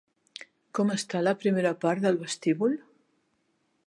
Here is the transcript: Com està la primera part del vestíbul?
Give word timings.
Com 0.77 0.93
està 0.95 1.21
la 1.27 1.33
primera 1.43 1.73
part 1.85 2.05
del 2.07 2.17
vestíbul? 2.25 2.73